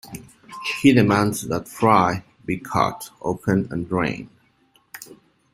He 0.81 0.93
demands 0.93 1.43
that 1.47 1.67
Fry 1.67 2.23
be 2.43 2.57
cut 2.57 3.11
open 3.21 3.67
and 3.69 3.87
drained. 3.87 4.31